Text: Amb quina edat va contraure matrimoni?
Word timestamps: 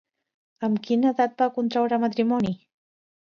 Amb 0.67 0.79
quina 0.87 1.11
edat 1.15 1.35
va 1.43 1.49
contraure 1.59 2.01
matrimoni? 2.05 2.55